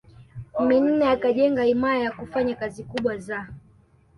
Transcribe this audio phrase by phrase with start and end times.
[0.67, 3.39] Minne akajenga himaya yakufanya kazi kubwa za